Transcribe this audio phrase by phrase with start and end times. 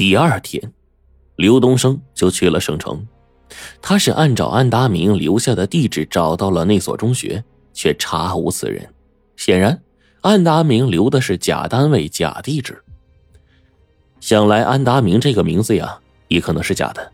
[0.00, 0.72] 第二天，
[1.36, 3.06] 刘东升就去了省城。
[3.82, 8.94] 他是按照安达明留下的地址找到了那所中学，却查无此人。
[9.36, 9.78] 显然，
[10.22, 12.82] 安达明留的是假单位、假地址。
[14.20, 17.12] 想来，安达明这个名字呀，也可能是假的。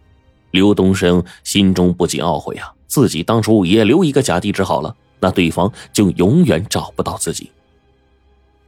[0.52, 7.50] 刘东升心中不禁懊悔啊，自己当初也留一个假地址好了，那对方就永远找不到自己。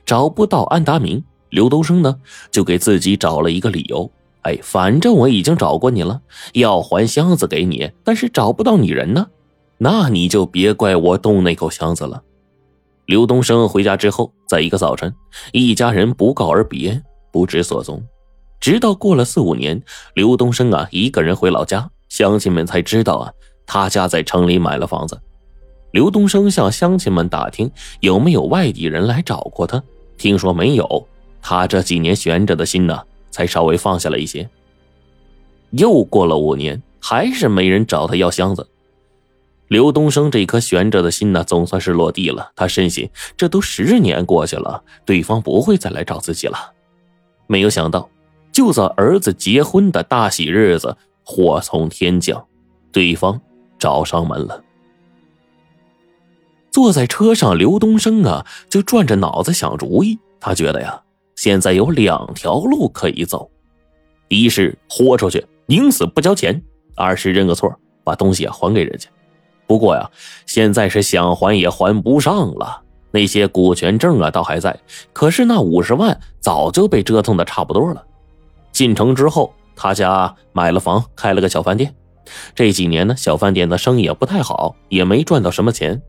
[0.04, 2.16] 找不到安达明，刘东升呢，
[2.50, 4.10] 就给自己找了一个理由。
[4.42, 6.20] 哎，反正我已经找过你了，
[6.54, 9.26] 要还箱子给你，但是找不到你人呢，
[9.78, 12.22] 那你就别怪我动那口箱子了。
[13.06, 15.14] 刘东升回家之后，在一个早晨，
[15.52, 17.02] 一家人不告而别，
[17.32, 18.02] 不知所踪。
[18.60, 19.82] 直到过了四五年，
[20.14, 23.32] 刘东升啊一个人回老家，乡亲们才知道啊
[23.66, 25.18] 他家在城里买了房子。
[25.92, 29.82] 刘东升向乡亲们打听有没有外地人来找过他，
[30.16, 31.08] 听说没有，
[31.48, 33.02] 他这几年悬着的心呢。
[33.30, 34.48] 才稍微放下了一些。
[35.70, 38.68] 又过了五年，还是没人找他要箱子。
[39.68, 42.50] 刘东升这颗悬着的心呢，总算是落地了。
[42.56, 46.72] 他深信，这都十年过去了，对方不会再来找自己了。
[47.46, 48.08] 没有想到，
[48.50, 52.44] 就在儿子结婚的大喜日子，祸从天降，
[52.90, 53.40] 对方
[53.78, 54.64] 找上门了。
[56.72, 60.18] 坐在车上，刘东升啊，就转着脑子想主意。
[60.40, 61.02] 他觉得呀。
[61.38, 63.48] 现在有两条路可以走，
[64.26, 66.52] 一是豁出去，宁死不交钱；
[66.96, 67.72] 二是认个错，
[68.02, 69.08] 把东西啊还给人家。
[69.64, 70.10] 不过呀，
[70.46, 72.82] 现在是想还也还不上了。
[73.12, 74.76] 那些股权证啊，倒还在，
[75.12, 78.04] 可是那五十万早就被折腾的差不多了。
[78.72, 81.94] 进城之后，他家买了房，开了个小饭店。
[82.52, 86.02] 这几年呢，小饭店的生意也不太好，也没赚到什么钱。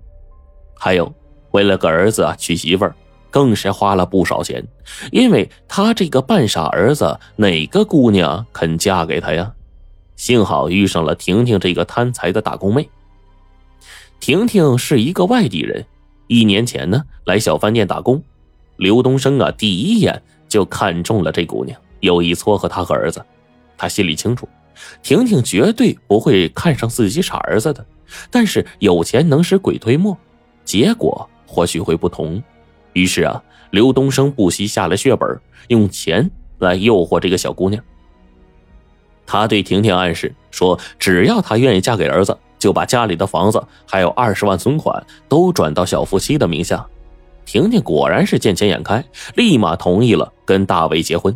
[0.73, 1.13] 还有，
[1.51, 2.95] 为了个儿子啊娶媳妇儿。
[3.29, 4.65] 更是花了不少钱，
[5.11, 9.51] 因为他这个半傻儿子，哪个姑娘肯嫁给他呀？
[10.15, 12.89] 幸好遇上了婷婷这个贪财的打工妹。
[14.19, 15.85] 婷婷是一个外地人，
[16.27, 18.21] 一年前呢来小饭店打工。
[18.75, 23.25] 刘东升啊，第一眼就看中了这姑娘，有意撮合他和儿子。
[23.77, 24.47] 他心里清楚，
[25.01, 27.85] 婷婷绝对不会看上自己傻儿子的。
[28.29, 30.17] 但是有钱能使鬼推磨，
[30.65, 32.41] 结果或许会不同。
[32.93, 33.41] 于是啊，
[33.71, 37.83] 刘东升不惜下了血本，用钱来诱惑这个小姑娘。
[39.25, 46.83] 他对婷婷暗示说，只要她愿意嫁给儿子，就把家里的房子还有二十万存款都转到小夫妻的名下。
[47.45, 49.03] 婷婷果然是见钱眼开，
[49.35, 51.35] 立马同意了跟大伟结婚。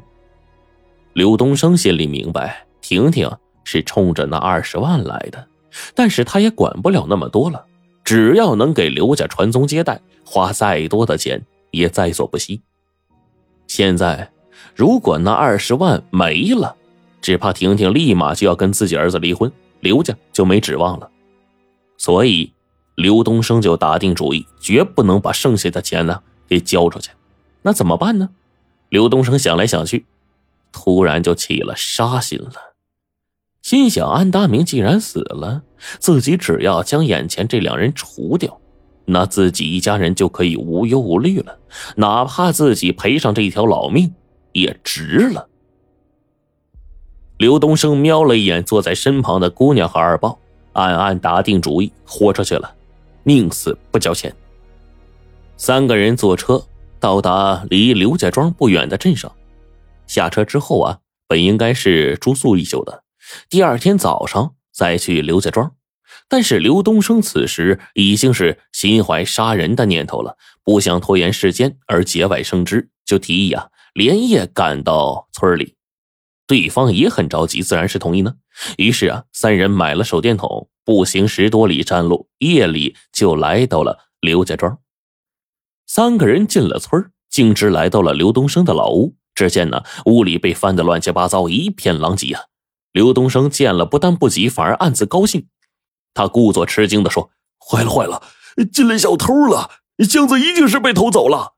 [1.14, 3.32] 刘东升心里明白，婷婷
[3.64, 5.48] 是冲着那二十万来的，
[5.94, 7.64] 但是他也管不了那么多了。
[8.04, 12.62] 只要能给刘家传宗接代，花再多的钱也在所不惜。
[13.68, 14.30] 现在，
[14.76, 16.76] 如果那二十万没了，
[17.22, 21.10] 只怕婷婷立马就要跟自己儿子离婚，刘家就没指望了。
[21.98, 22.52] 所以，
[22.96, 27.12] 刘东升就打定主意，绝不能把剩下的钱呢给交出去。
[27.62, 28.30] 那怎么办呢？
[28.90, 30.06] 刘东升想来想去，
[30.72, 32.73] 突然就起了杀心了。
[33.64, 35.64] 心想：安大明既然死了，
[35.98, 38.60] 自己只要将眼前这两人除掉，
[39.06, 41.58] 那自己一家人就可以无忧无虑了。
[41.96, 44.14] 哪怕自己赔上这一条老命，
[44.52, 45.48] 也值了。
[47.38, 50.38] 刘东升瞄了一眼坐在身旁的姑娘和二豹，
[50.74, 52.76] 暗暗打定主意，豁出去了，
[53.24, 54.36] 宁死不交钱。
[55.56, 56.62] 三个人坐车
[57.00, 59.32] 到达离刘家庄不远的镇上，
[60.06, 63.03] 下车之后啊，本应该是住宿一宿的。
[63.50, 65.76] 第二天早上再去刘家庄，
[66.28, 75.76] 但是刘东升此时已经是心怀杀人的念头了，不想拖延时间而节外生枝，就提议啊连夜赶到村里。
[76.46, 78.36] 对方也很着急，自然是同意呢。
[78.78, 84.78] 于是啊，三人买了手电筒，步行十多里山路，夜里就来到了刘家庄。
[85.88, 89.16] 三个人进了村，径直来到了刘东升的老屋。
[89.34, 92.44] 只见呢，屋里被翻得乱七八糟，一片狼藉啊。
[92.94, 95.48] 刘东升见了，不但不急，反而暗自高兴。
[96.14, 98.22] 他故作吃惊的说：“坏了坏了，
[98.72, 99.72] 进来小偷了！
[100.08, 101.54] 箱子一定是被偷走了。”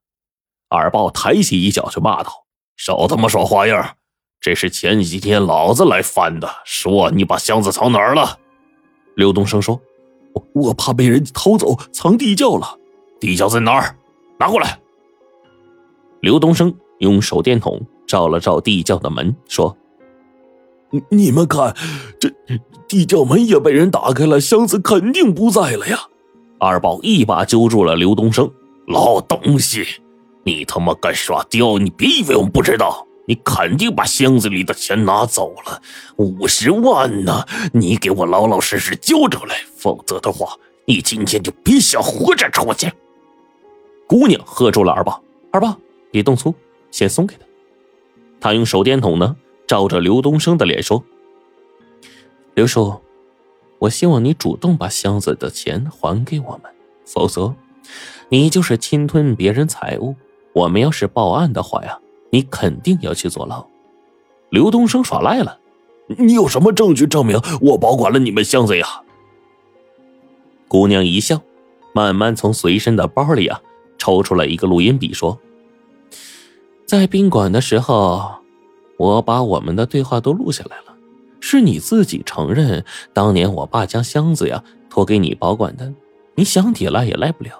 [0.69, 2.45] 二豹抬起一脚就骂道
[2.77, 3.97] ：“少他妈耍花样！
[4.39, 8.39] 这是前几天老子来翻的，说你把箱子藏哪儿了？”
[9.17, 9.81] 刘东升说
[10.33, 12.79] ：“我我怕被人偷走，藏地窖了。
[13.19, 13.97] 地窖在哪儿？
[14.39, 14.79] 拿过来。”
[16.21, 19.77] 刘东升用手电筒照了照地窖的门，说。
[21.09, 21.75] 你们看，
[22.19, 22.29] 这
[22.87, 25.99] 地窖门也被人打开了，箱子肯定不在了呀！
[26.59, 28.49] 二宝一把揪住了刘东升，
[28.87, 29.85] 老东西，
[30.43, 31.77] 你他妈敢耍刁？
[31.77, 35.81] 你别以为我们不知道，你肯定把箱子里的钱拿走了，
[36.17, 37.45] 五十万呢！
[37.73, 40.55] 你给我老老实实交出来，否则的话，
[40.85, 42.91] 你今天就别想活着出去。
[44.07, 45.21] 姑娘喝住了二宝，
[45.51, 45.75] 二宝
[46.11, 46.53] 别动粗，
[46.91, 47.45] 先松开他。
[48.39, 49.35] 他用手电筒呢，
[49.67, 51.03] 照着刘东升的脸说
[52.55, 53.01] ：“刘叔，
[53.79, 56.71] 我希望你主动把箱子的钱还给我们，
[57.05, 57.55] 否则，
[58.29, 60.15] 你就是侵吞别人财物。
[60.53, 61.99] 我们要是报案的话呀。”
[62.31, 63.65] 你肯定要去坐牢，
[64.49, 65.57] 刘东升耍赖了。
[66.17, 69.03] 你有什么证据证明我保管了你们箱子呀？
[70.67, 71.41] 姑娘一笑，
[71.93, 73.61] 慢慢从随身的包里啊
[73.97, 75.39] 抽出来一个录音笔，说
[76.85, 78.35] ：“在宾馆的时候，
[78.97, 80.95] 我把我们的对话都录下来了。
[81.39, 82.83] 是你自己承认，
[83.13, 85.93] 当年我爸将箱子呀托给你保管的。
[86.35, 87.51] 你想抵赖也赖不了。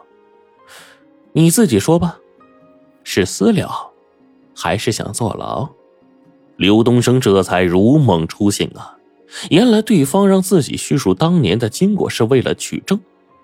[1.33, 2.19] 你自己说吧，
[3.03, 3.91] 是私了。”
[4.57, 5.67] 还是想坐牢，
[6.55, 8.95] 刘东升这才如梦初醒啊！
[9.49, 12.97] 原来对方让自己叙述当年的经过是为了取证，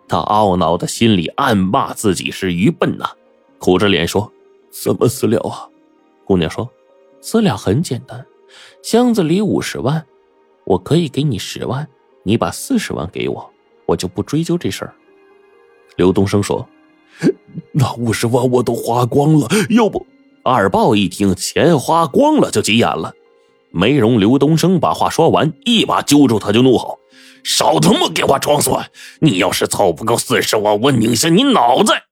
[0.07, 3.09] 他懊恼的心里暗骂自己是愚笨呐，
[3.59, 4.31] 苦着脸说
[4.71, 5.67] ：“怎么私了啊？”
[6.23, 6.69] 姑娘说
[7.21, 8.25] ：“私了很简单，
[8.83, 10.05] 箱子里五十万，
[10.65, 11.87] 我可以给你十万，
[12.23, 13.49] 你把四十万给我，
[13.85, 14.93] 我就不追究这事儿。”
[15.97, 16.67] 刘东升说
[17.71, 20.05] ：“那五十万我都花光了，要不……”
[20.43, 23.13] 二豹一听钱花光了，就急眼了。
[23.69, 26.99] 没容刘东升把话说完，一把揪住他，就怒吼
[27.45, 28.89] ：“少他妈给我装蒜！
[29.19, 32.05] 你要是凑不够四十万，我拧下你脑袋！”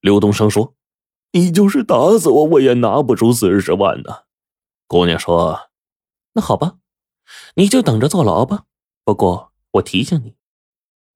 [0.00, 0.74] 刘东升说
[1.32, 4.18] ：“你就是打死我，我也拿不出四十万呢。”
[4.86, 5.70] 姑娘说
[6.34, 6.76] ：“那好吧，
[7.54, 8.64] 你就等着坐牢吧。
[9.04, 10.36] 不过我提醒你，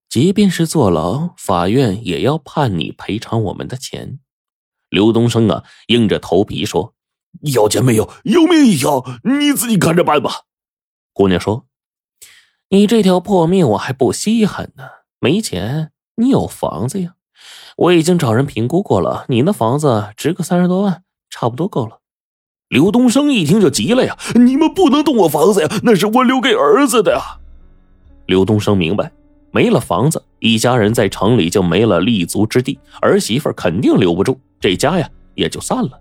[0.08, 4.20] 即便是坐牢，法院也要判你赔偿我们的钱。”
[4.88, 6.94] 刘东升啊，硬着头皮说
[7.54, 8.10] ：“要钱没有？
[8.24, 10.44] 有命一条，你自己看着办吧。”
[11.12, 11.66] 姑娘说
[12.70, 14.88] ：“你这条破命我还不稀罕呢。
[15.20, 17.16] 没钱，你有房子呀？
[17.76, 21.97] 我已经找人评估过了，你那房子值个三十多万，差不多够了。”
[22.68, 27.20] 刘东升一听就急了呀：“你们不能动我房子呀，那是我留给儿子的呀！”
[28.26, 29.10] 刘东升明白，
[29.50, 34.38] 没了房子，一家人在城里就没了立足之地，儿媳妇肯定留不住。
[34.60, 35.98] 这家呀也就散了。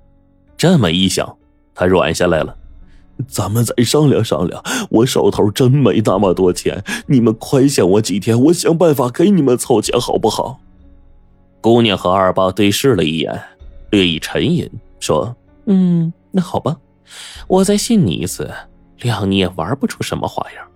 [0.57, 1.37] 这么一想，
[1.73, 2.53] 他软下来了。
[3.27, 4.61] 咱们再商量商量。
[4.89, 10.59] 我手头真没那么多钱，你们宽限我几天，我想办法给你们凑钱，好不好？
[11.61, 13.41] 姑娘和二爸对视了一眼，
[13.89, 14.69] 略一沉吟，
[14.99, 15.35] 说
[15.65, 16.77] ：“嗯，那好吧，
[17.47, 18.47] 我再信你一次。
[18.99, 20.67] 谅你也玩不出什么花样。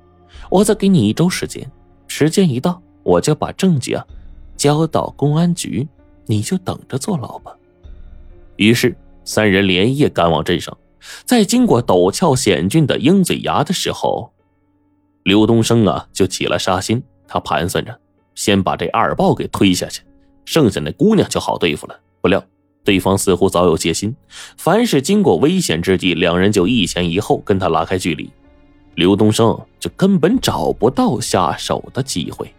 [0.49, 1.71] 我再给你一周时间，
[2.07, 4.03] 时间一到，我就把证据啊
[4.57, 5.87] 交到公安局，
[6.25, 7.55] 你就等着坐牢吧。”
[8.57, 10.75] 于是，三人连夜赶往镇上。
[11.25, 14.31] 在经过陡峭险峻的鹰嘴崖的时候，
[15.23, 17.03] 刘东升啊就起了杀心。
[17.27, 17.99] 他盘算着，
[18.33, 20.01] 先把这二豹给推下去，
[20.43, 21.99] 剩下那姑娘就好对付了。
[22.19, 22.43] 不料，
[22.83, 24.15] 对方似乎早有戒心，
[24.57, 28.29] 凡是经过危险之地，两人就一前一后跟他拉开距离。
[28.95, 32.53] 刘东升就根本找不到下手的机会。